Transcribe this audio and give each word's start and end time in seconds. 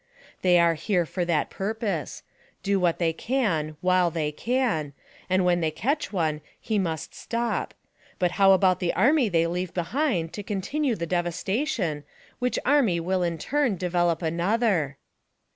They 0.41 0.57
are 0.57 0.73
here 0.73 1.05
for 1.05 1.25
that 1.25 1.51
purpose. 1.51 2.23
Do 2.63 2.79
what 2.79 2.97
they 2.97 3.13
can, 3.13 3.77
while 3.81 4.09
they 4.09 4.31
can; 4.31 4.93
and 5.29 5.45
when 5.45 5.61
they 5.61 5.69
catch 5.69 6.11
one, 6.11 6.41
he 6.59 6.79
must 6.79 7.13
stop; 7.13 7.75
but 8.17 8.31
how 8.41 8.53
about 8.53 8.79
the 8.79 8.95
army 8.95 9.29
they 9.29 9.45
leave 9.45 9.75
behind 9.75 10.33
to 10.33 10.41
continue 10.41 10.95
the 10.95 11.05
devastation, 11.05 12.03
which 12.39 12.57
army 12.65 12.99
will 12.99 13.21
in 13.21 13.37
turn 13.37 13.75
develop 13.75 14.23
another. 14.23 14.97